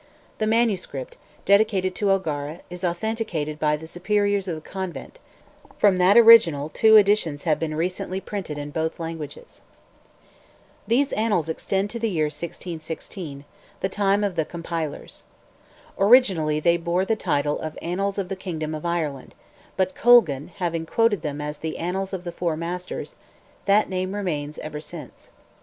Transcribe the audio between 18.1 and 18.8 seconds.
of the Kingdom